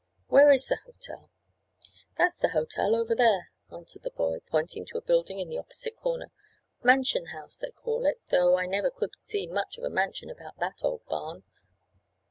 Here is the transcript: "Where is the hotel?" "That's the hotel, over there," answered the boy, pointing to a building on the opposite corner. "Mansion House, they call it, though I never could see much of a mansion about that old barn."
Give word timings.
"Where 0.29 0.49
is 0.51 0.65
the 0.65 0.79
hotel?" 0.83 1.29
"That's 2.17 2.35
the 2.35 2.49
hotel, 2.49 2.95
over 2.95 3.13
there," 3.13 3.51
answered 3.71 4.01
the 4.01 4.09
boy, 4.09 4.39
pointing 4.49 4.83
to 4.87 4.97
a 4.97 5.01
building 5.01 5.39
on 5.39 5.47
the 5.47 5.59
opposite 5.59 5.95
corner. 5.95 6.31
"Mansion 6.81 7.27
House, 7.27 7.59
they 7.59 7.69
call 7.69 8.07
it, 8.07 8.19
though 8.29 8.57
I 8.57 8.65
never 8.65 8.89
could 8.89 9.11
see 9.19 9.45
much 9.45 9.77
of 9.77 9.83
a 9.83 9.91
mansion 9.91 10.31
about 10.31 10.57
that 10.57 10.79
old 10.83 11.05
barn." 11.05 11.43